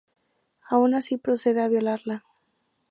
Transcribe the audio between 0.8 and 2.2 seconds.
así, procede a violarla.